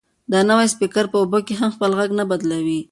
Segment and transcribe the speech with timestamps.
[0.31, 2.79] دا نوی سپیکر په اوبو کې هم خپل غږ نه بدلوي.